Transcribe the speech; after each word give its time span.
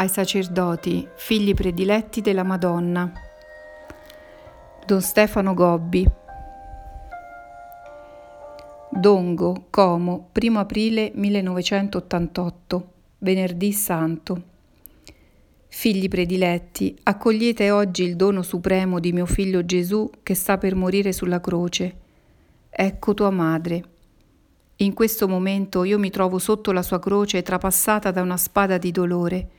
ai 0.00 0.08
sacerdoti, 0.08 1.06
figli 1.14 1.52
prediletti 1.52 2.22
della 2.22 2.42
Madonna. 2.42 3.12
Don 4.86 5.02
Stefano 5.02 5.52
Gobbi. 5.52 6.08
Dongo, 8.90 9.66
Como, 9.68 10.30
1 10.32 10.58
aprile 10.58 11.12
1988, 11.14 12.92
venerdì 13.18 13.72
santo. 13.72 14.42
Figli 15.68 16.08
prediletti, 16.08 16.96
accogliete 17.02 17.70
oggi 17.70 18.02
il 18.02 18.16
dono 18.16 18.40
supremo 18.40 19.00
di 19.00 19.12
mio 19.12 19.26
figlio 19.26 19.66
Gesù 19.66 20.10
che 20.22 20.34
sta 20.34 20.56
per 20.56 20.74
morire 20.74 21.12
sulla 21.12 21.40
croce. 21.40 21.96
Ecco 22.70 23.12
tua 23.12 23.30
madre. 23.30 23.84
In 24.76 24.94
questo 24.94 25.28
momento 25.28 25.84
io 25.84 25.98
mi 25.98 26.08
trovo 26.08 26.38
sotto 26.38 26.72
la 26.72 26.82
sua 26.82 26.98
croce 26.98 27.42
trapassata 27.42 28.10
da 28.10 28.22
una 28.22 28.38
spada 28.38 28.78
di 28.78 28.90
dolore. 28.92 29.50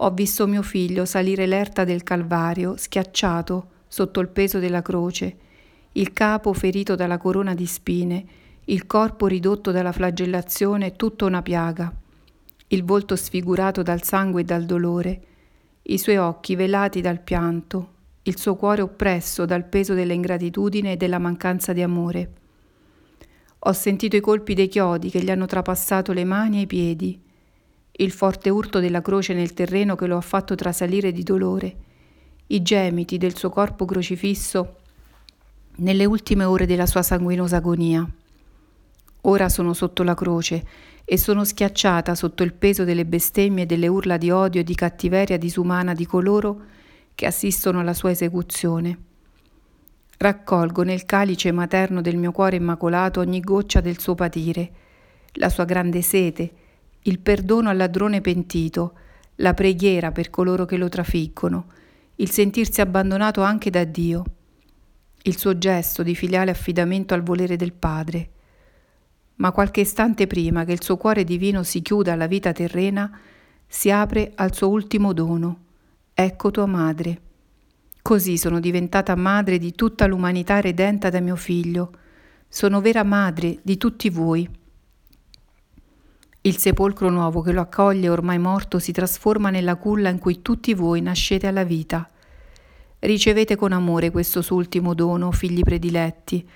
Ho 0.00 0.10
visto 0.10 0.46
mio 0.46 0.62
figlio 0.62 1.04
salire 1.04 1.46
l'erta 1.46 1.82
del 1.82 2.04
Calvario, 2.04 2.76
schiacciato 2.76 3.70
sotto 3.88 4.20
il 4.20 4.28
peso 4.28 4.60
della 4.60 4.80
croce, 4.80 5.36
il 5.92 6.12
capo 6.12 6.52
ferito 6.52 6.94
dalla 6.94 7.18
corona 7.18 7.52
di 7.52 7.66
spine, 7.66 8.24
il 8.66 8.86
corpo 8.86 9.26
ridotto 9.26 9.72
dalla 9.72 9.90
flagellazione 9.90 10.94
tutta 10.94 11.24
una 11.24 11.42
piaga, 11.42 11.92
il 12.68 12.84
volto 12.84 13.16
sfigurato 13.16 13.82
dal 13.82 14.04
sangue 14.04 14.42
e 14.42 14.44
dal 14.44 14.66
dolore, 14.66 15.22
i 15.82 15.98
suoi 15.98 16.16
occhi 16.18 16.54
velati 16.54 17.00
dal 17.00 17.20
pianto, 17.20 17.94
il 18.22 18.38
suo 18.38 18.54
cuore 18.54 18.82
oppresso 18.82 19.46
dal 19.46 19.64
peso 19.64 19.94
dell'ingratitudine 19.94 20.92
e 20.92 20.96
della 20.96 21.18
mancanza 21.18 21.72
di 21.72 21.82
amore. 21.82 22.32
Ho 23.58 23.72
sentito 23.72 24.14
i 24.14 24.20
colpi 24.20 24.54
dei 24.54 24.68
chiodi 24.68 25.10
che 25.10 25.20
gli 25.20 25.30
hanno 25.30 25.46
trapassato 25.46 26.12
le 26.12 26.24
mani 26.24 26.58
e 26.58 26.60
i 26.60 26.66
piedi, 26.66 27.20
il 28.00 28.12
forte 28.12 28.48
urto 28.48 28.78
della 28.78 29.02
croce 29.02 29.34
nel 29.34 29.54
terreno 29.54 29.96
che 29.96 30.06
lo 30.06 30.16
ha 30.16 30.20
fatto 30.20 30.54
trasalire 30.54 31.10
di 31.10 31.22
dolore, 31.22 31.76
i 32.48 32.62
gemiti 32.62 33.18
del 33.18 33.36
suo 33.36 33.50
corpo 33.50 33.84
crocifisso 33.84 34.76
nelle 35.76 36.04
ultime 36.04 36.44
ore 36.44 36.66
della 36.66 36.86
sua 36.86 37.02
sanguinosa 37.02 37.56
agonia. 37.56 38.08
Ora 39.22 39.48
sono 39.48 39.74
sotto 39.74 40.04
la 40.04 40.14
croce 40.14 40.64
e 41.04 41.18
sono 41.18 41.44
schiacciata 41.44 42.14
sotto 42.14 42.44
il 42.44 42.52
peso 42.52 42.84
delle 42.84 43.04
bestemmie 43.04 43.64
e 43.64 43.66
delle 43.66 43.88
urla 43.88 44.16
di 44.16 44.30
odio 44.30 44.60
e 44.60 44.64
di 44.64 44.74
cattiveria 44.74 45.36
disumana 45.36 45.92
di 45.92 46.06
coloro 46.06 46.60
che 47.14 47.26
assistono 47.26 47.80
alla 47.80 47.94
sua 47.94 48.10
esecuzione. 48.10 48.98
Raccolgo 50.18 50.82
nel 50.82 51.04
calice 51.04 51.50
materno 51.50 52.00
del 52.00 52.16
mio 52.16 52.30
cuore 52.30 52.56
immacolato 52.56 53.20
ogni 53.20 53.40
goccia 53.40 53.80
del 53.80 53.98
suo 53.98 54.14
patire, 54.14 54.70
la 55.32 55.48
sua 55.48 55.64
grande 55.64 56.00
sete, 56.02 56.52
il 57.08 57.18
perdono 57.18 57.68
al 57.68 57.76
ladrone 57.76 58.20
pentito, 58.20 58.94
la 59.36 59.54
preghiera 59.54 60.12
per 60.12 60.30
coloro 60.30 60.64
che 60.64 60.76
lo 60.76 60.88
trafiggono, 60.88 61.66
il 62.16 62.30
sentirsi 62.30 62.80
abbandonato 62.80 63.42
anche 63.42 63.70
da 63.70 63.84
Dio, 63.84 64.24
il 65.22 65.36
suo 65.36 65.58
gesto 65.58 66.02
di 66.02 66.14
filiale 66.14 66.50
affidamento 66.50 67.14
al 67.14 67.22
volere 67.22 67.56
del 67.56 67.72
Padre 67.72 68.30
ma 69.38 69.52
qualche 69.52 69.80
istante 69.80 70.26
prima 70.26 70.64
che 70.64 70.72
il 70.72 70.82
suo 70.82 70.96
cuore 70.96 71.24
divino 71.24 71.62
si 71.62 71.80
chiuda 71.82 72.12
alla 72.12 72.26
vita 72.26 72.52
terrena, 72.52 73.18
si 73.66 73.90
apre 73.90 74.32
al 74.34 74.54
suo 74.54 74.68
ultimo 74.68 75.12
dono. 75.12 75.64
Ecco 76.14 76.50
tua 76.50 76.66
madre. 76.66 77.20
Così 78.02 78.36
sono 78.36 78.58
diventata 78.58 79.14
madre 79.14 79.58
di 79.58 79.72
tutta 79.74 80.06
l'umanità 80.06 80.60
redenta 80.60 81.08
da 81.10 81.20
mio 81.20 81.36
figlio. 81.36 81.92
Sono 82.48 82.80
vera 82.80 83.04
madre 83.04 83.58
di 83.62 83.76
tutti 83.76 84.08
voi. 84.10 84.48
Il 86.48 86.56
sepolcro 86.56 87.10
nuovo 87.10 87.42
che 87.42 87.52
lo 87.52 87.60
accoglie 87.60 88.08
ormai 88.08 88.38
morto 88.38 88.78
si 88.78 88.90
trasforma 88.90 89.50
nella 89.50 89.76
culla 89.76 90.08
in 90.08 90.18
cui 90.18 90.40
tutti 90.40 90.72
voi 90.72 91.02
nascete 91.02 91.46
alla 91.46 91.62
vita. 91.62 92.08
Ricevete 93.00 93.54
con 93.54 93.72
amore 93.72 94.10
questo 94.10 94.40
suo 94.40 94.56
ultimo 94.56 94.94
dono, 94.94 95.30
figli 95.30 95.60
prediletti, 95.60 96.48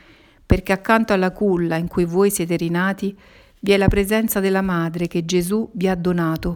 perché 0.46 0.72
accanto 0.72 1.12
alla 1.12 1.30
culla 1.30 1.76
in 1.76 1.88
cui 1.88 2.06
voi 2.06 2.30
siete 2.30 2.56
rinati 2.56 3.14
vi 3.60 3.72
è 3.72 3.76
la 3.76 3.88
presenza 3.88 4.40
della 4.40 4.62
Madre 4.62 5.08
che 5.08 5.26
Gesù 5.26 5.70
vi 5.74 5.88
ha 5.88 5.94
donato. 5.94 6.54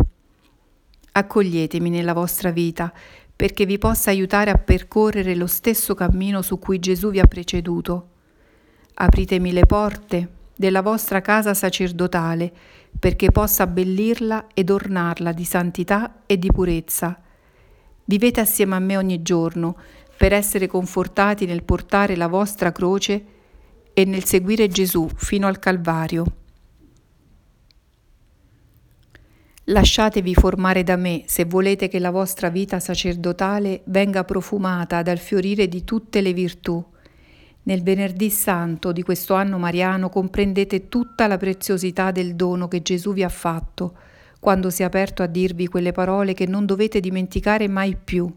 Accoglietemi 1.12 1.90
nella 1.90 2.14
vostra 2.14 2.50
vita 2.50 2.90
perché 3.36 3.66
vi 3.66 3.76
possa 3.76 4.08
aiutare 4.08 4.50
a 4.50 4.56
percorrere 4.56 5.34
lo 5.34 5.46
stesso 5.46 5.92
cammino 5.92 6.40
su 6.40 6.58
cui 6.58 6.78
Gesù 6.78 7.10
vi 7.10 7.20
ha 7.20 7.26
preceduto. 7.26 8.08
Apritemi 8.94 9.52
le 9.52 9.66
porte 9.66 10.35
della 10.56 10.82
vostra 10.82 11.20
casa 11.20 11.54
sacerdotale 11.54 12.52
perché 12.98 13.30
possa 13.30 13.64
abbellirla 13.64 14.46
ed 14.54 14.70
ornarla 14.70 15.32
di 15.32 15.44
santità 15.44 16.22
e 16.26 16.38
di 16.38 16.50
purezza. 16.50 17.20
Vivete 18.04 18.40
assieme 18.40 18.76
a 18.76 18.78
me 18.78 18.96
ogni 18.96 19.22
giorno 19.22 19.76
per 20.16 20.32
essere 20.32 20.66
confortati 20.66 21.44
nel 21.44 21.62
portare 21.62 22.16
la 22.16 22.28
vostra 22.28 22.72
croce 22.72 23.24
e 23.92 24.04
nel 24.04 24.24
seguire 24.24 24.68
Gesù 24.68 25.08
fino 25.14 25.46
al 25.46 25.58
Calvario. 25.58 26.24
Lasciatevi 29.64 30.34
formare 30.34 30.84
da 30.84 30.94
me 30.94 31.24
se 31.26 31.44
volete 31.44 31.88
che 31.88 31.98
la 31.98 32.10
vostra 32.10 32.50
vita 32.50 32.78
sacerdotale 32.78 33.82
venga 33.86 34.22
profumata 34.22 35.02
dal 35.02 35.18
fiorire 35.18 35.66
di 35.66 35.82
tutte 35.82 36.20
le 36.20 36.32
virtù. 36.32 36.84
Nel 37.66 37.82
venerdì 37.82 38.30
santo 38.30 38.92
di 38.92 39.02
questo 39.02 39.34
anno 39.34 39.58
mariano 39.58 40.08
comprendete 40.08 40.88
tutta 40.88 41.26
la 41.26 41.36
preziosità 41.36 42.12
del 42.12 42.36
dono 42.36 42.68
che 42.68 42.80
Gesù 42.80 43.12
vi 43.12 43.24
ha 43.24 43.28
fatto, 43.28 43.96
quando 44.38 44.70
si 44.70 44.82
è 44.82 44.84
aperto 44.84 45.24
a 45.24 45.26
dirvi 45.26 45.66
quelle 45.66 45.90
parole 45.90 46.32
che 46.32 46.46
non 46.46 46.64
dovete 46.64 47.00
dimenticare 47.00 47.66
mai 47.66 47.96
più. 47.96 48.32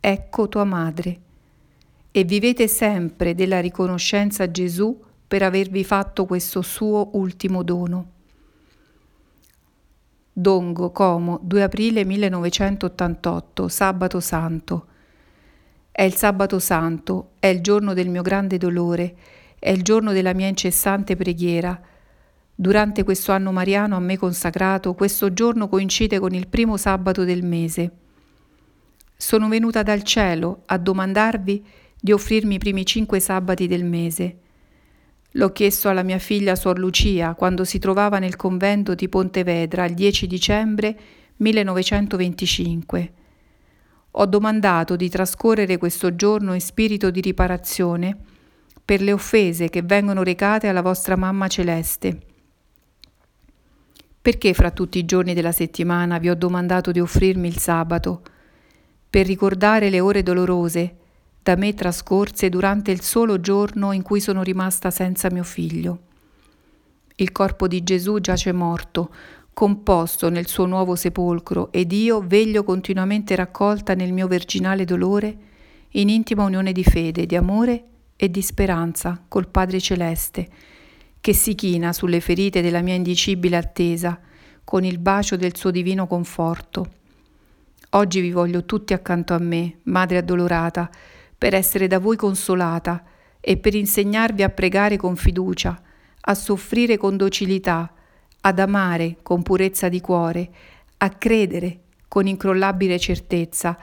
Ecco 0.00 0.48
tua 0.48 0.64
madre 0.64 1.20
e 2.10 2.24
vivete 2.24 2.66
sempre 2.66 3.36
della 3.36 3.60
riconoscenza 3.60 4.42
a 4.42 4.50
Gesù 4.50 5.00
per 5.28 5.44
avervi 5.44 5.84
fatto 5.84 6.24
questo 6.26 6.60
suo 6.60 7.10
ultimo 7.12 7.62
dono. 7.62 8.10
Dongo, 10.32 10.90
Como, 10.90 11.38
2 11.42 11.62
aprile 11.62 12.04
1988, 12.04 13.68
sabato 13.68 14.18
santo. 14.18 14.86
È 15.98 16.04
il 16.04 16.14
sabato 16.14 16.60
santo, 16.60 17.30
è 17.40 17.48
il 17.48 17.60
giorno 17.60 17.92
del 17.92 18.08
mio 18.08 18.22
grande 18.22 18.56
dolore, 18.56 19.16
è 19.58 19.70
il 19.70 19.82
giorno 19.82 20.12
della 20.12 20.32
mia 20.32 20.46
incessante 20.46 21.16
preghiera. 21.16 21.76
Durante 22.54 23.02
questo 23.02 23.32
anno 23.32 23.50
mariano 23.50 23.96
a 23.96 23.98
me 23.98 24.16
consacrato, 24.16 24.94
questo 24.94 25.32
giorno 25.32 25.66
coincide 25.66 26.20
con 26.20 26.34
il 26.34 26.46
primo 26.46 26.76
sabato 26.76 27.24
del 27.24 27.42
mese. 27.42 27.90
Sono 29.16 29.48
venuta 29.48 29.82
dal 29.82 30.04
cielo 30.04 30.62
a 30.66 30.78
domandarvi 30.78 31.64
di 32.00 32.12
offrirmi 32.12 32.54
i 32.54 32.58
primi 32.58 32.86
cinque 32.86 33.18
sabati 33.18 33.66
del 33.66 33.84
mese. 33.84 34.36
L'ho 35.32 35.50
chiesto 35.50 35.88
alla 35.88 36.04
mia 36.04 36.20
figlia 36.20 36.54
Suor 36.54 36.78
Lucia 36.78 37.34
quando 37.34 37.64
si 37.64 37.80
trovava 37.80 38.20
nel 38.20 38.36
convento 38.36 38.94
di 38.94 39.08
Pontevedra 39.08 39.84
il 39.84 39.94
10 39.94 40.28
dicembre 40.28 40.98
1925. 41.38 43.12
Ho 44.20 44.26
domandato 44.26 44.96
di 44.96 45.08
trascorrere 45.08 45.78
questo 45.78 46.16
giorno 46.16 46.52
in 46.52 46.60
spirito 46.60 47.08
di 47.10 47.20
riparazione 47.20 48.16
per 48.84 49.00
le 49.00 49.12
offese 49.12 49.68
che 49.68 49.82
vengono 49.82 50.24
recate 50.24 50.66
alla 50.66 50.82
vostra 50.82 51.14
mamma 51.14 51.46
celeste. 51.46 52.18
Perché 54.20 54.54
fra 54.54 54.72
tutti 54.72 54.98
i 54.98 55.04
giorni 55.04 55.34
della 55.34 55.52
settimana 55.52 56.18
vi 56.18 56.30
ho 56.30 56.34
domandato 56.34 56.90
di 56.90 56.98
offrirmi 56.98 57.46
il 57.46 57.58
sabato? 57.58 58.22
Per 59.08 59.24
ricordare 59.24 59.88
le 59.88 60.00
ore 60.00 60.24
dolorose 60.24 60.96
da 61.40 61.54
me 61.54 61.72
trascorse 61.74 62.48
durante 62.48 62.90
il 62.90 63.02
solo 63.02 63.40
giorno 63.40 63.92
in 63.92 64.02
cui 64.02 64.18
sono 64.20 64.42
rimasta 64.42 64.90
senza 64.90 65.30
mio 65.30 65.44
figlio. 65.44 66.00
Il 67.14 67.30
corpo 67.30 67.68
di 67.68 67.84
Gesù 67.84 68.18
giace 68.18 68.50
morto, 68.50 69.12
composto 69.58 70.28
nel 70.30 70.46
suo 70.46 70.66
nuovo 70.66 70.94
sepolcro, 70.94 71.72
ed 71.72 71.90
io 71.90 72.22
veglio 72.24 72.62
continuamente 72.62 73.34
raccolta 73.34 73.94
nel 73.94 74.12
mio 74.12 74.28
virginale 74.28 74.84
dolore, 74.84 75.36
in 75.94 76.08
intima 76.08 76.44
unione 76.44 76.70
di 76.70 76.84
fede, 76.84 77.26
di 77.26 77.34
amore 77.34 77.84
e 78.14 78.30
di 78.30 78.40
speranza 78.40 79.20
col 79.26 79.48
Padre 79.48 79.80
Celeste, 79.80 80.48
che 81.20 81.32
si 81.32 81.56
china 81.56 81.92
sulle 81.92 82.20
ferite 82.20 82.62
della 82.62 82.82
mia 82.82 82.94
indicibile 82.94 83.56
attesa, 83.56 84.20
con 84.62 84.84
il 84.84 85.00
bacio 85.00 85.34
del 85.34 85.56
suo 85.56 85.72
divino 85.72 86.06
conforto. 86.06 86.92
Oggi 87.90 88.20
vi 88.20 88.30
voglio 88.30 88.64
tutti 88.64 88.92
accanto 88.92 89.34
a 89.34 89.38
me, 89.38 89.78
Madre 89.86 90.18
addolorata, 90.18 90.88
per 91.36 91.54
essere 91.54 91.88
da 91.88 91.98
voi 91.98 92.14
consolata 92.14 93.02
e 93.40 93.56
per 93.56 93.74
insegnarvi 93.74 94.44
a 94.44 94.50
pregare 94.50 94.96
con 94.96 95.16
fiducia, 95.16 95.82
a 96.20 96.34
soffrire 96.36 96.96
con 96.96 97.16
docilità, 97.16 97.92
ad 98.48 98.58
amare 98.58 99.18
con 99.22 99.42
purezza 99.42 99.88
di 99.88 100.00
cuore, 100.00 100.48
a 100.98 101.10
credere 101.10 101.80
con 102.08 102.26
incrollabile 102.26 102.98
certezza, 102.98 103.78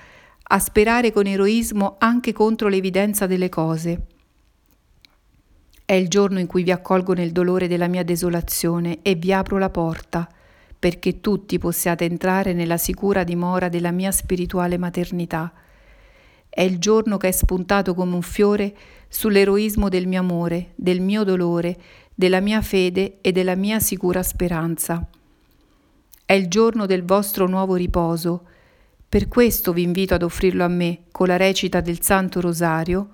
a 0.47 0.59
sperare 0.59 1.11
con 1.11 1.27
eroismo 1.27 1.95
anche 1.99 2.33
contro 2.33 2.67
l'evidenza 2.67 3.27
delle 3.27 3.49
cose. 3.49 4.05
È 5.85 5.93
il 5.93 6.07
giorno 6.07 6.39
in 6.39 6.47
cui 6.47 6.63
vi 6.63 6.71
accolgo 6.71 7.13
nel 7.13 7.31
dolore 7.31 7.67
della 7.67 7.87
mia 7.87 8.03
desolazione 8.03 8.99
e 9.03 9.13
vi 9.13 9.31
apro 9.31 9.59
la 9.59 9.69
porta, 9.69 10.27
perché 10.77 11.21
tutti 11.21 11.59
possiate 11.59 12.05
entrare 12.05 12.53
nella 12.53 12.77
sicura 12.77 13.23
dimora 13.23 13.69
della 13.69 13.91
mia 13.91 14.11
spirituale 14.11 14.79
maternità. 14.79 15.53
È 16.49 16.61
il 16.61 16.79
giorno 16.79 17.17
che 17.17 17.27
è 17.27 17.31
spuntato 17.31 17.93
come 17.93 18.15
un 18.15 18.23
fiore 18.23 18.75
sull'eroismo 19.07 19.89
del 19.89 20.07
mio 20.07 20.19
amore, 20.19 20.71
del 20.75 21.01
mio 21.01 21.23
dolore, 21.23 21.77
della 22.15 22.39
mia 22.39 22.61
fede 22.61 23.17
e 23.19 23.33
della 23.33 23.55
mia 23.55 23.81
sicura 23.81 24.23
speranza. 24.23 25.05
È 26.25 26.31
il 26.31 26.47
giorno 26.47 26.85
del 26.85 27.03
vostro 27.03 27.45
nuovo 27.45 27.75
riposo. 27.75 28.45
Per 29.07 29.27
questo 29.27 29.73
vi 29.73 29.83
invito 29.83 30.13
ad 30.13 30.23
offrirlo 30.23 30.63
a 30.63 30.69
me 30.69 31.03
con 31.11 31.27
la 31.27 31.35
recita 31.35 31.81
del 31.81 32.01
Santo 32.01 32.39
Rosario, 32.39 33.09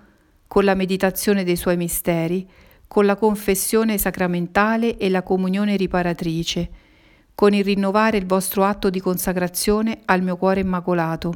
con 0.45 0.63
la 0.63 0.75
meditazione 0.75 1.43
dei 1.43 1.55
suoi 1.55 1.77
misteri, 1.77 2.47
con 2.87 3.05
la 3.05 3.15
confessione 3.15 3.97
sacramentale 3.97 4.97
e 4.97 5.09
la 5.09 5.23
comunione 5.23 5.77
riparatrice, 5.77 6.69
con 7.33 7.53
il 7.53 7.63
rinnovare 7.63 8.17
il 8.17 8.25
vostro 8.27 8.63
atto 8.63 8.89
di 8.89 8.99
consacrazione 8.99 10.01
al 10.05 10.21
mio 10.21 10.37
cuore 10.37 10.59
immacolato. 10.59 11.33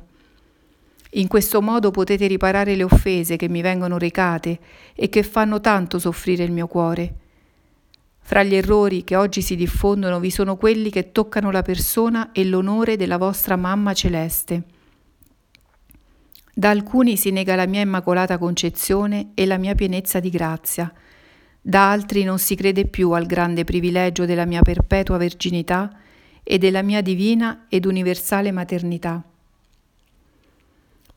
In 1.12 1.28
questo 1.28 1.62
modo 1.62 1.92
potete 1.92 2.28
riparare 2.28 2.76
le 2.76 2.84
offese 2.84 3.38
che 3.38 3.50
mi 3.50 3.62
vengono 3.62 3.98
recate 3.98 4.60
e 4.94 5.10
che 5.10 5.24
fanno 5.24 5.62
tanto 5.62 5.98
soffrire 5.98 6.44
il 6.44 6.52
mio 6.52 6.68
cuore. 6.68 7.16
Fra 8.28 8.42
gli 8.42 8.56
errori 8.56 9.04
che 9.04 9.16
oggi 9.16 9.44
si 9.44 9.56
diffondono 9.56 10.20
vi 10.20 10.32
sono 10.32 10.56
quelli 10.56 10.90
che 10.90 11.12
toccano 11.12 11.52
la 11.52 11.62
persona 11.62 12.32
e 12.32 12.44
l'onore 12.44 12.98
della 12.98 13.20
vostra 13.20 13.56
mamma 13.56 13.94
celeste. 13.94 14.64
Da 16.52 16.72
alcuni 16.72 17.18
si 17.18 17.30
nega 17.30 17.54
la 17.54 17.68
mia 17.68 17.82
immacolata 17.82 18.40
concezione 18.40 19.30
e 19.36 19.46
la 19.46 19.60
mia 19.60 19.76
pienezza 19.76 20.20
di 20.20 20.32
grazia, 20.32 20.92
da 21.62 21.92
altri 21.92 22.24
non 22.24 22.40
si 22.40 22.56
crede 22.56 22.88
più 22.88 23.12
al 23.12 23.28
grande 23.28 23.64
privilegio 23.64 24.26
della 24.26 24.46
mia 24.46 24.64
perpetua 24.64 25.18
verginità 25.18 25.96
e 26.42 26.58
della 26.58 26.82
mia 26.82 27.02
divina 27.02 27.68
ed 27.70 27.86
universale 27.86 28.52
maternità. 28.52 29.24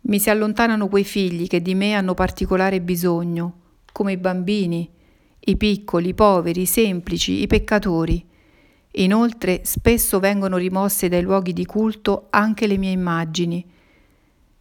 Mi 0.02 0.18
si 0.18 0.28
allontanano 0.28 0.88
quei 0.88 1.04
figli 1.04 1.46
che 1.46 1.62
di 1.62 1.74
me 1.74 1.94
hanno 1.94 2.12
particolare 2.12 2.82
bisogno, 2.82 3.60
come 3.92 4.12
i 4.12 4.18
bambini, 4.18 4.96
i 5.40 5.56
piccoli, 5.56 6.08
i 6.08 6.14
poveri, 6.14 6.62
i 6.62 6.66
semplici, 6.66 7.42
i 7.42 7.46
peccatori. 7.46 8.24
Inoltre 8.92 9.60
spesso 9.64 10.18
vengono 10.18 10.56
rimosse 10.56 11.08
dai 11.08 11.22
luoghi 11.22 11.52
di 11.52 11.64
culto 11.64 12.26
anche 12.30 12.66
le 12.66 12.76
mie 12.76 12.90
immagini. 12.90 13.64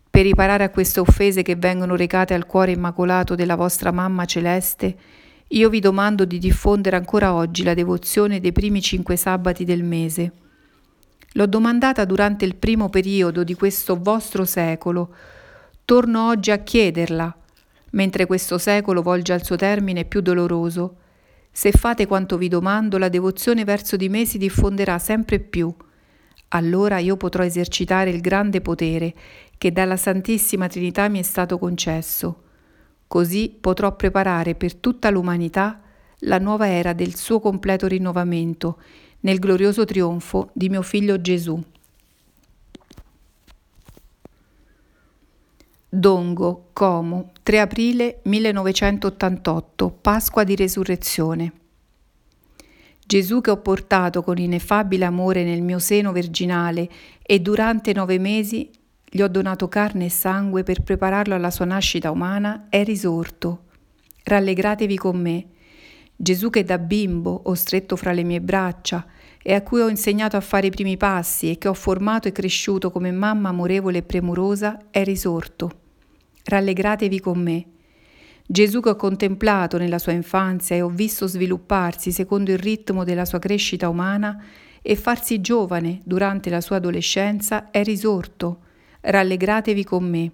Per 0.10 0.24
riparare 0.24 0.64
a 0.64 0.70
queste 0.70 1.00
offese 1.00 1.42
che 1.42 1.56
vengono 1.56 1.96
recate 1.96 2.34
al 2.34 2.46
cuore 2.46 2.72
immacolato 2.72 3.36
della 3.36 3.56
vostra 3.56 3.92
mamma 3.92 4.26
celeste, 4.26 4.96
io 5.50 5.70
vi 5.70 5.80
domando 5.80 6.26
di 6.26 6.40
diffondere 6.40 6.96
ancora 6.96 7.34
oggi 7.34 7.64
la 7.64 7.74
devozione 7.74 8.40
dei 8.40 8.52
primi 8.52 8.82
cinque 8.82 9.16
sabati 9.16 9.64
del 9.64 9.84
mese. 9.84 10.32
L'ho 11.34 11.46
domandata 11.46 12.04
durante 12.04 12.46
il 12.46 12.56
primo 12.56 12.90
periodo 12.90 13.44
di 13.44 13.54
questo 13.54 13.98
vostro 14.00 14.44
secolo. 14.44 15.14
Torno 15.86 16.28
oggi 16.28 16.52
a 16.52 16.58
chiederla 16.58 17.36
mentre 17.98 18.28
questo 18.28 18.60
secolo 18.60 19.02
volge 19.02 19.34
al 19.34 19.44
suo 19.44 19.56
termine 19.56 20.06
più 20.06 20.22
doloroso. 20.22 20.98
Se 21.52 21.72
fate 21.72 22.06
quanto 22.06 22.38
vi 22.38 22.48
domando, 22.48 23.00
la 23.00 23.10
devozione 23.10 23.64
verso 23.64 23.96
di 23.96 24.08
me 24.08 24.24
si 24.24 24.38
diffonderà 24.38 25.00
sempre 25.00 25.40
più. 25.40 25.74
Allora 26.50 27.00
io 27.00 27.18
potrò 27.18 27.44
esercitare 27.44 28.12
il 28.12 28.22
grande 28.22 28.62
potere 28.62 29.16
che 29.58 29.72
dalla 29.72 29.98
Santissima 29.98 30.68
Trinità 30.68 31.10
mi 31.10 31.18
è 31.20 31.24
stato 31.24 31.58
concesso. 31.58 32.44
Così 33.08 33.58
potrò 33.60 33.96
preparare 33.96 34.54
per 34.54 34.76
tutta 34.76 35.10
l'umanità 35.10 35.82
la 36.22 36.38
nuova 36.38 36.70
era 36.70 36.94
del 36.94 37.16
suo 37.16 37.40
completo 37.40 37.88
rinnovamento, 37.88 38.80
nel 39.22 39.40
glorioso 39.40 39.86
trionfo 39.86 40.52
di 40.54 40.70
mio 40.70 40.84
figlio 40.84 41.20
Gesù. 41.20 41.60
Dongo, 45.98 46.70
Como, 46.74 47.32
3 47.42 47.60
aprile 47.60 48.20
1988, 48.22 49.98
Pasqua 50.00 50.44
di 50.44 50.56
Resurrezione. 50.56 51.54
Gesù 53.04 53.42
che 53.42 53.50
ho 53.50 53.58
portato 53.58 54.22
con 54.22 54.38
ineffabile 54.38 55.06
amore 55.06 55.44
nel 55.44 55.64
mio 55.64 55.80
seno 55.80 56.12
virginale 56.12 56.88
e 57.24 57.40
durante 57.40 57.94
nove 57.94 58.20
mesi 58.20 58.70
gli 59.04 59.24
ho 59.24 59.28
donato 59.28 59.68
carne 59.70 60.06
e 60.06 60.10
sangue 60.12 60.62
per 60.62 60.84
prepararlo 60.84 61.34
alla 61.34 61.50
sua 61.50 61.66
nascita 61.66 62.12
umana, 62.12 62.68
è 62.70 62.84
risorto. 62.84 63.64
Rallegratevi 64.24 64.98
con 64.98 65.20
me. 65.20 65.48
Gesù 66.16 66.52
che 66.52 66.64
da 66.64 66.78
bimbo 66.78 67.42
ho 67.46 67.56
stretto 67.56 67.96
fra 67.96 68.12
le 68.12 68.22
mie 68.22 68.40
braccia 68.40 69.04
e 69.42 69.56
a 69.56 69.64
cui 69.64 69.82
ho 69.82 69.90
insegnato 69.90 70.38
a 70.38 70.42
fare 70.42 70.68
i 70.68 70.72
primi 70.72 70.96
passi 70.96 71.50
e 71.50 71.58
che 71.58 71.68
ho 71.68 71.74
formato 71.74 72.28
e 72.28 72.32
cresciuto 72.32 72.92
come 72.92 73.12
mamma 73.12 73.50
amorevole 73.50 73.98
e 73.98 74.04
premurosa, 74.04 74.90
è 74.92 75.04
risorto 75.04 75.86
rallegratevi 76.48 77.20
con 77.20 77.40
me. 77.40 77.66
Gesù 78.46 78.80
che 78.80 78.90
ho 78.90 78.96
contemplato 78.96 79.78
nella 79.78 80.00
sua 80.00 80.14
infanzia 80.14 80.78
e 80.78 80.82
ho 80.82 80.88
visto 80.88 81.28
svilupparsi 81.28 82.14
secondo 82.14 82.52
il 82.52 82.58
ritmo 82.58 83.04
della 83.04 83.26
sua 83.26 83.40
crescita 83.40 83.90
umana 83.90 84.42
e 84.82 84.96
farsi 84.96 85.42
giovane 85.42 86.00
durante 86.06 86.50
la 86.50 86.62
sua 86.62 86.78
adolescenza 86.78 87.70
è 87.70 87.84
risorto. 87.84 88.60
Rallegratevi 89.02 89.84
con 89.84 90.10
me. 90.10 90.32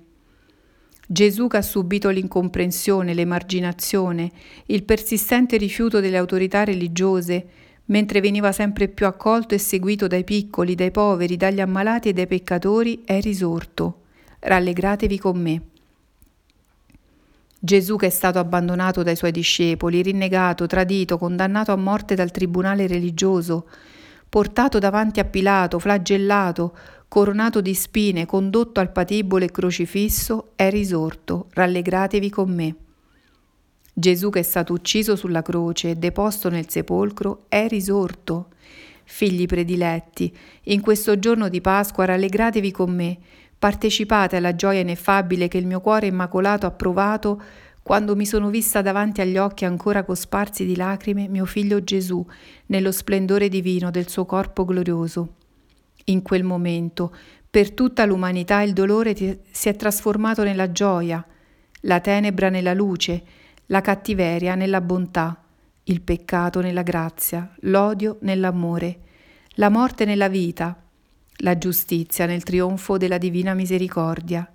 Gesù 1.08 1.48
che 1.48 1.58
ha 1.58 1.62
subito 1.64 2.10
l'incomprensione, 2.10 3.16
l'emarginazione, 3.16 4.32
il 4.68 4.84
persistente 4.84 5.58
rifiuto 5.58 6.00
delle 6.00 6.18
autorità 6.18 6.64
religiose, 6.64 7.46
mentre 7.86 8.22
veniva 8.22 8.52
sempre 8.52 8.88
più 8.88 9.08
accolto 9.08 9.56
e 9.56 9.58
seguito 9.58 10.06
dai 10.08 10.24
piccoli, 10.24 10.76
dai 10.76 10.92
poveri, 10.92 11.36
dagli 11.36 11.60
ammalati 11.60 12.10
e 12.10 12.14
dai 12.14 12.28
peccatori, 12.28 13.02
è 13.04 13.20
risorto. 13.20 14.02
Rallegratevi 14.40 15.18
con 15.18 15.42
me. 15.42 15.62
Gesù 17.66 17.96
che 17.96 18.08
è 18.08 18.10
stato 18.10 18.40
abbandonato 18.40 19.04
dai 19.04 19.16
suoi 19.16 19.32
discepoli, 19.32 20.02
rinnegato, 20.02 20.68
tradito, 20.68 21.18
condannato 21.18 21.72
a 21.72 21.78
morte 21.78 22.14
dal 22.14 22.30
tribunale 22.30 22.88
religioso, 22.88 23.70
portato 24.28 24.80
davanti 24.80 25.22
a 25.22 25.24
Pilato, 25.24 25.80
flagellato, 25.80 26.76
coronato 27.08 27.62
di 27.62 27.74
spine, 27.74 28.26
condotto 28.26 28.82
al 28.82 28.92
patibolo 28.92 29.46
e 29.46 29.52
crocifisso, 29.52 30.52
è 30.58 30.70
risorto, 30.70 31.48
rallegratevi 31.52 32.30
con 32.30 32.54
me. 32.54 32.76
Gesù 33.94 34.30
che 34.30 34.40
è 34.40 34.44
stato 34.44 34.74
ucciso 34.74 35.16
sulla 35.16 35.42
croce 35.42 35.92
e 35.92 35.96
deposto 35.96 36.50
nel 36.50 36.70
sepolcro, 36.70 37.46
è 37.48 37.68
risorto. 37.70 38.50
Figli 39.06 39.46
prediletti, 39.46 40.36
in 40.64 40.82
questo 40.82 41.18
giorno 41.18 41.48
di 41.48 41.62
Pasqua 41.62 42.04
rallegratevi 42.04 42.72
con 42.72 42.94
me, 42.94 43.18
Partecipate 43.64 44.36
alla 44.36 44.56
gioia 44.56 44.82
ineffabile 44.82 45.48
che 45.48 45.58
il 45.58 45.66
mio 45.66 45.80
cuore 45.80 46.08
immacolato 46.08 46.66
ha 46.66 46.72
provato 46.72 47.42
quando 47.82 48.14
mi 48.14 48.26
sono 48.26 48.50
vista 48.50 48.82
davanti 48.82 49.22
agli 49.22 49.38
occhi 49.38 49.64
ancora 49.64 50.04
cosparsi 50.04 50.66
di 50.66 50.76
lacrime 50.76 51.30
mio 51.30 51.46
figlio 51.46 51.82
Gesù 51.82 52.28
nello 52.66 52.92
splendore 52.92 53.48
divino 53.48 53.90
del 53.90 54.10
suo 54.10 54.26
corpo 54.26 54.66
glorioso. 54.66 55.36
In 56.08 56.22
quel 56.24 56.44
momento, 56.44 57.16
per 57.50 57.72
tutta 57.72 58.04
l'umanità 58.04 58.62
il 58.64 58.74
dolore 58.74 59.16
si 59.16 59.70
è 59.70 59.76
trasformato 59.78 60.44
nella 60.44 60.74
gioia, 60.74 61.26
la 61.84 62.02
tenebra 62.02 62.50
nella 62.50 62.74
luce, 62.74 63.24
la 63.68 63.80
cattiveria 63.80 64.56
nella 64.56 64.82
bontà, 64.82 65.42
il 65.84 66.02
peccato 66.02 66.60
nella 66.60 66.84
grazia, 66.84 67.50
l'odio 67.62 68.18
nell'amore, 68.24 69.00
la 69.52 69.70
morte 69.70 70.04
nella 70.04 70.28
vita, 70.28 70.83
la 71.38 71.58
giustizia 71.58 72.26
nel 72.26 72.44
trionfo 72.44 72.98
della 72.98 73.18
divina 73.18 73.54
misericordia. 73.54 74.48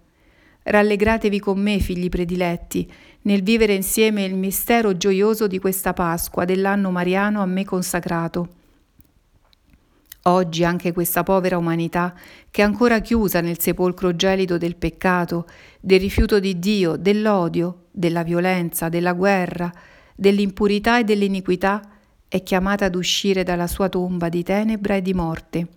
Rallegratevi 0.62 1.40
con 1.40 1.58
me, 1.58 1.78
figli 1.78 2.08
prediletti, 2.08 2.90
nel 3.22 3.42
vivere 3.42 3.74
insieme 3.74 4.24
il 4.24 4.34
mistero 4.34 4.96
gioioso 4.96 5.46
di 5.46 5.58
questa 5.58 5.92
Pasqua 5.92 6.44
dell'anno 6.44 6.90
mariano 6.90 7.40
a 7.40 7.46
me 7.46 7.64
consacrato. 7.64 8.48
Oggi 10.22 10.62
anche 10.62 10.92
questa 10.92 11.22
povera 11.22 11.56
umanità, 11.56 12.14
che 12.50 12.60
è 12.60 12.64
ancora 12.64 13.00
chiusa 13.00 13.40
nel 13.40 13.58
sepolcro 13.58 14.14
gelido 14.14 14.58
del 14.58 14.76
peccato, 14.76 15.46
del 15.80 16.00
rifiuto 16.00 16.38
di 16.38 16.58
Dio, 16.58 16.96
dell'odio, 16.96 17.86
della 17.90 18.22
violenza, 18.22 18.90
della 18.90 19.14
guerra, 19.14 19.72
dell'impurità 20.14 20.98
e 20.98 21.04
dell'iniquità, 21.04 21.80
è 22.28 22.42
chiamata 22.42 22.84
ad 22.84 22.94
uscire 22.94 23.42
dalla 23.42 23.66
sua 23.66 23.88
tomba 23.88 24.28
di 24.28 24.42
tenebra 24.42 24.96
e 24.96 25.02
di 25.02 25.14
morte 25.14 25.68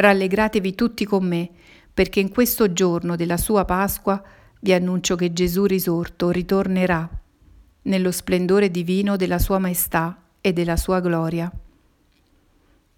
Rallegratevi 0.00 0.74
tutti 0.74 1.04
con 1.04 1.26
me, 1.26 1.50
perché 1.92 2.20
in 2.20 2.30
questo 2.30 2.72
giorno 2.72 3.16
della 3.16 3.36
sua 3.36 3.66
Pasqua 3.66 4.22
vi 4.60 4.72
annuncio 4.72 5.14
che 5.14 5.34
Gesù 5.34 5.66
risorto 5.66 6.30
ritornerà 6.30 7.06
nello 7.82 8.10
splendore 8.10 8.70
divino 8.70 9.16
della 9.16 9.38
sua 9.38 9.58
maestà 9.58 10.22
e 10.40 10.54
della 10.54 10.78
sua 10.78 11.00
gloria. 11.00 11.52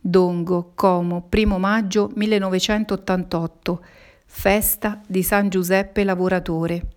Dongo, 0.01 0.71
Como, 0.77 1.29
1 1.29 1.59
maggio 1.59 2.09
1988, 2.15 3.85
festa 4.25 5.01
di 5.05 5.25
San 5.25 5.49
Giuseppe 5.49 6.05
Lavoratore. 6.05 6.89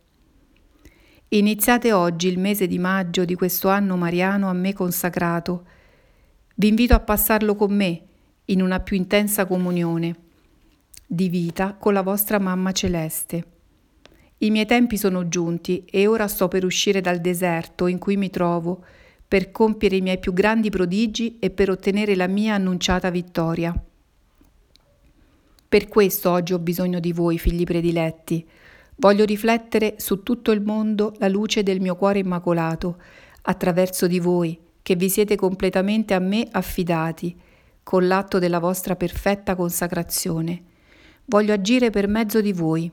Iniziate 1.30 1.92
oggi 1.92 2.28
il 2.28 2.38
mese 2.38 2.68
di 2.68 2.78
maggio 2.78 3.26
di 3.26 3.34
questo 3.34 3.70
anno 3.70 3.98
mariano 3.98 4.50
a 4.50 4.54
me 4.54 4.72
consacrato. 4.72 5.66
Vi 6.54 6.68
invito 6.68 6.94
a 6.94 7.00
passarlo 7.00 7.56
con 7.56 7.74
me 7.74 8.04
in 8.46 8.62
una 8.62 8.80
più 8.80 8.96
intensa 8.96 9.46
comunione 9.46 10.16
di 11.08 11.30
vita 11.30 11.76
con 11.76 11.94
la 11.94 12.02
vostra 12.02 12.40
mamma 12.40 12.72
celeste. 12.72 13.46
I 14.40 14.50
miei 14.50 14.66
tempi 14.66 14.98
sono 14.98 15.28
giunti 15.28 15.86
e 15.90 16.08
ora 16.08 16.28
sto 16.28 16.48
per 16.48 16.66
uscire 16.66 17.00
dal 17.00 17.20
deserto 17.20 17.88
in 17.88 18.00
cui 18.00 18.18
mi 18.18 18.30
trovo, 18.30 18.84
per 19.28 19.52
compiere 19.52 19.96
i 19.96 20.02
miei 20.02 20.20
più 20.20 20.34
grandi 20.34 20.70
prodigi 20.70 21.38
e 21.40 21.50
per 21.50 21.70
ottenere 21.70 22.16
la 22.16 22.28
mia 22.28 22.56
annunciata 22.56 23.10
vittoria. 23.10 23.74
Per 25.68 25.88
questo 25.88 26.32
oggi 26.32 26.54
ho 26.54 26.60
bisogno 26.60 27.00
di 27.00 27.12
voi, 27.12 27.38
figli 27.38 27.64
prediletti. 27.64 28.46
Voglio 28.98 29.26
riflettere 29.26 29.96
su 29.98 30.24
tutto 30.24 30.52
il 30.52 30.62
mondo 30.62 31.14
la 31.18 31.28
luce 31.28 31.64
del 31.64 31.82
mio 31.82 31.96
cuore 31.96 32.20
immacolato, 32.20 33.02
attraverso 33.44 34.08
di 34.08 34.20
voi, 34.20 34.58
che 34.82 34.96
vi 34.96 35.10
siete 35.10 35.36
completamente 35.36 36.14
a 36.14 36.20
me 36.20 36.48
affidati, 36.52 37.36
con 37.86 38.06
l'atto 38.06 38.38
della 38.38 38.60
vostra 38.60 38.98
perfetta 38.98 39.56
consacrazione. 39.56 40.64
Voglio 41.24 41.54
agire 41.54 41.90
per 41.90 42.10
mezzo 42.10 42.42
di 42.42 42.52
voi 42.52 42.92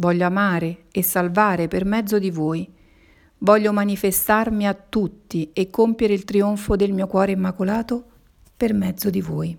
Voglio 0.00 0.24
amare 0.24 0.84
e 0.92 1.02
salvare 1.02 1.68
per 1.68 1.84
mezzo 1.84 2.18
di 2.18 2.30
voi. 2.30 2.66
Voglio 3.38 3.70
manifestarmi 3.70 4.66
a 4.66 4.72
tutti 4.72 5.50
e 5.52 5.68
compiere 5.68 6.14
il 6.14 6.24
trionfo 6.24 6.74
del 6.74 6.94
mio 6.94 7.06
cuore 7.06 7.32
immacolato 7.32 8.04
per 8.56 8.72
mezzo 8.72 9.10
di 9.10 9.20
voi. 9.20 9.54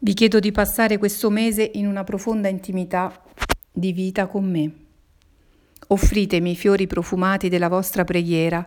Vi 0.00 0.14
chiedo 0.14 0.38
di 0.38 0.52
passare 0.52 0.98
questo 0.98 1.30
mese 1.30 1.68
in 1.74 1.88
una 1.88 2.04
profonda 2.04 2.46
intimità 2.46 3.20
di 3.72 3.92
vita 3.92 4.28
con 4.28 4.48
me. 4.48 4.72
Offritemi 5.88 6.52
i 6.52 6.56
fiori 6.56 6.86
profumati 6.86 7.48
della 7.48 7.68
vostra 7.68 8.04
preghiera, 8.04 8.64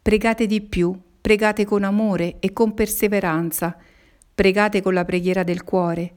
pregate 0.00 0.46
di 0.46 0.62
più, 0.62 0.98
pregate 1.20 1.64
con 1.64 1.84
amore 1.84 2.36
e 2.40 2.52
con 2.52 2.74
perseveranza, 2.74 3.76
pregate 4.34 4.80
con 4.80 4.94
la 4.94 5.04
preghiera 5.04 5.42
del 5.42 5.64
cuore, 5.64 6.14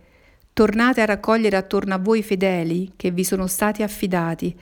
Tornate 0.54 1.02
a 1.02 1.06
raccogliere 1.06 1.56
attorno 1.56 1.96
a 1.96 1.98
voi 1.98 2.20
i 2.20 2.24
fedeli 2.24 2.94
che 2.96 3.10
vi 3.10 3.24
sono 3.24 3.48
stati 3.48 3.82
affidati, 3.82 4.56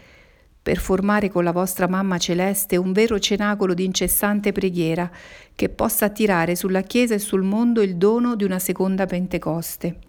per 0.64 0.78
formare 0.78 1.30
con 1.30 1.44
la 1.44 1.52
vostra 1.52 1.86
mamma 1.86 2.18
celeste 2.18 2.78
un 2.78 2.94
vero 2.94 3.20
cenacolo 3.20 3.74
di 3.74 3.84
incessante 3.84 4.54
preghiera 4.54 5.12
che 5.54 5.68
possa 5.68 6.06
attirare 6.06 6.56
sulla 6.56 6.82
Chiesa 6.82 7.16
e 7.16 7.20
sul 7.20 7.42
mondo 7.42 7.82
il 7.82 7.98
dono 7.98 8.36
di 8.36 8.46
una 8.46 8.60
seconda 8.60 9.06
Pentecoste. 9.06 10.00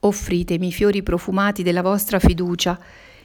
Offritemi 0.00 0.68
i 0.68 0.72
fiori 0.72 1.02
profumati 1.02 1.64
della 1.64 1.82
vostra 1.82 2.20
fiducia. 2.20 2.78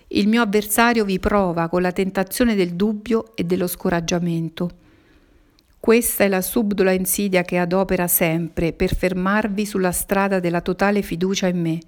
Il 0.07 0.27
mio 0.27 0.41
avversario 0.41 1.05
vi 1.05 1.19
prova 1.19 1.69
con 1.69 1.83
la 1.83 1.91
tentazione 1.91 2.55
del 2.55 2.73
dubbio 2.73 3.35
e 3.35 3.43
dello 3.43 3.67
scoraggiamento. 3.67 4.85
Questa 5.87 6.25
è 6.25 6.27
la 6.27 6.41
subdola 6.41 6.91
insidia 6.91 7.43
che 7.43 7.57
adopera 7.57 8.09
sempre 8.09 8.73
per 8.73 8.93
fermarvi 8.93 9.65
sulla 9.65 9.93
strada 9.93 10.41
della 10.41 10.59
totale 10.59 11.01
fiducia 11.01 11.47
in 11.47 11.61
me. 11.61 11.79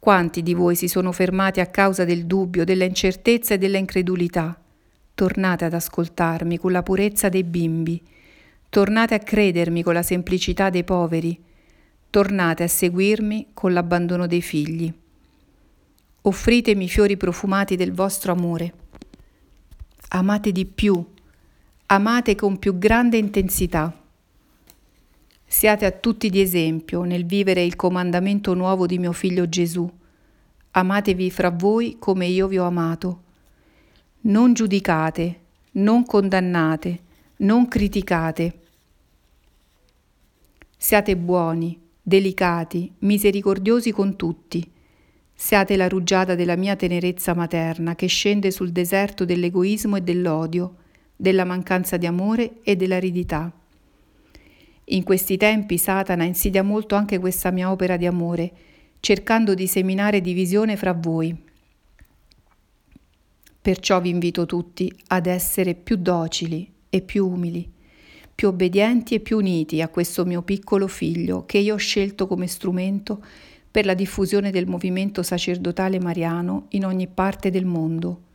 Quanti 0.00 0.42
di 0.42 0.52
voi 0.52 0.74
si 0.74 0.88
sono 0.88 1.12
fermati 1.12 1.60
a 1.60 1.66
causa 1.66 2.04
del 2.04 2.26
dubbio, 2.26 2.64
della 2.64 2.82
incertezza 2.82 3.54
e 3.54 3.58
della 3.58 3.78
incredulità? 3.78 4.60
Tornate 5.14 5.64
ad 5.64 5.74
ascoltarmi 5.74 6.58
con 6.58 6.72
la 6.72 6.82
purezza 6.82 7.28
dei 7.28 7.44
bimbi. 7.44 8.02
Tornate 8.68 9.14
a 9.14 9.20
credermi 9.20 9.84
con 9.84 9.94
la 9.94 10.02
semplicità 10.02 10.68
dei 10.68 10.82
poveri. 10.82 11.40
Tornate 12.10 12.64
a 12.64 12.68
seguirmi 12.68 13.50
con 13.54 13.72
l'abbandono 13.74 14.26
dei 14.26 14.42
figli. 14.42 14.92
Offritemi 16.22 16.86
i 16.86 16.88
fiori 16.88 17.16
profumati 17.16 17.76
del 17.76 17.92
vostro 17.92 18.32
amore. 18.32 18.72
Amate 20.08 20.50
di 20.50 20.66
più 20.66 21.14
amate 21.90 22.34
con 22.34 22.58
più 22.58 22.76
grande 22.76 23.16
intensità. 23.16 23.98
Siate 25.46 25.86
a 25.86 25.90
tutti 25.90 26.28
di 26.28 26.38
esempio 26.38 27.02
nel 27.04 27.24
vivere 27.24 27.64
il 27.64 27.76
comandamento 27.76 28.52
nuovo 28.52 28.84
di 28.84 28.98
mio 28.98 29.12
figlio 29.12 29.48
Gesù. 29.48 29.90
Amatevi 30.72 31.30
fra 31.30 31.48
voi 31.48 31.96
come 31.98 32.26
io 32.26 32.46
vi 32.46 32.58
ho 32.58 32.66
amato. 32.66 33.22
Non 34.22 34.52
giudicate, 34.52 35.40
non 35.72 36.04
condannate, 36.04 37.00
non 37.36 37.66
criticate. 37.68 38.58
Siate 40.76 41.16
buoni, 41.16 41.80
delicati, 42.02 42.92
misericordiosi 42.98 43.92
con 43.92 44.14
tutti. 44.16 44.70
Siate 45.32 45.74
la 45.74 45.88
rugiada 45.88 46.34
della 46.34 46.56
mia 46.56 46.76
tenerezza 46.76 47.32
materna 47.32 47.94
che 47.94 48.08
scende 48.08 48.50
sul 48.50 48.72
deserto 48.72 49.24
dell'egoismo 49.24 49.96
e 49.96 50.02
dell'odio 50.02 50.74
della 51.20 51.44
mancanza 51.44 51.96
di 51.96 52.06
amore 52.06 52.60
e 52.62 52.76
dell'aridità. 52.76 53.52
In 54.84 55.02
questi 55.02 55.36
tempi 55.36 55.76
Satana 55.76 56.22
insidia 56.22 56.62
molto 56.62 56.94
anche 56.94 57.18
questa 57.18 57.50
mia 57.50 57.72
opera 57.72 57.96
di 57.96 58.06
amore, 58.06 58.52
cercando 59.00 59.52
di 59.54 59.66
seminare 59.66 60.20
divisione 60.20 60.76
fra 60.76 60.92
voi. 60.92 61.36
Perciò 63.60 64.00
vi 64.00 64.10
invito 64.10 64.46
tutti 64.46 64.90
ad 65.08 65.26
essere 65.26 65.74
più 65.74 65.96
docili 65.96 66.70
e 66.88 67.02
più 67.02 67.28
umili, 67.28 67.68
più 68.32 68.48
obbedienti 68.48 69.16
e 69.16 69.20
più 69.20 69.38
uniti 69.38 69.82
a 69.82 69.88
questo 69.88 70.24
mio 70.24 70.42
piccolo 70.42 70.86
figlio 70.86 71.44
che 71.46 71.58
io 71.58 71.74
ho 71.74 71.78
scelto 71.78 72.28
come 72.28 72.46
strumento 72.46 73.22
per 73.70 73.84
la 73.84 73.94
diffusione 73.94 74.52
del 74.52 74.68
movimento 74.68 75.24
sacerdotale 75.24 75.98
mariano 75.98 76.66
in 76.70 76.86
ogni 76.86 77.08
parte 77.08 77.50
del 77.50 77.66
mondo 77.66 78.26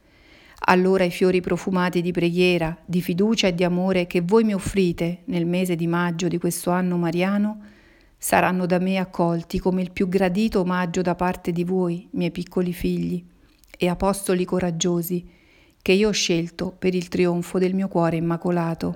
allora 0.66 1.04
i 1.04 1.12
fiori 1.12 1.42
profumati 1.42 2.02
di 2.02 2.12
preghiera, 2.12 2.78
di 2.86 3.02
fiducia 3.02 3.48
e 3.48 3.56
di 3.56 3.64
amore 3.64 4.08
che 4.08 4.22
voi 4.22 4.44
mi 4.44 4.54
offrite 4.54 5.22
nel 5.26 5.46
mese 5.46 5.76
di 5.76 5.88
maggio 5.88 6.28
di 6.28 6.38
questo 6.38 6.70
anno 6.72 6.98
mariano 6.98 7.60
saranno 8.18 8.66
da 8.66 8.80
me 8.80 8.98
accolti 8.98 9.60
come 9.60 9.82
il 9.82 9.92
più 9.92 10.08
gradito 10.08 10.62
omaggio 10.62 11.02
da 11.02 11.14
parte 11.14 11.52
di 11.52 11.66
voi, 11.66 12.08
miei 12.12 12.32
piccoli 12.32 12.72
figli 12.72 13.22
e 13.78 13.90
apostoli 13.90 14.46
coraggiosi, 14.46 15.28
che 15.82 15.92
io 15.92 16.08
ho 16.08 16.14
scelto 16.14 16.74
per 16.78 16.96
il 16.96 17.10
trionfo 17.10 17.60
del 17.60 17.74
mio 17.74 17.90
cuore 17.90 18.16
immacolato. 18.16 18.96